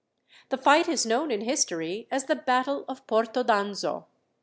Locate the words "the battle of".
2.23-3.05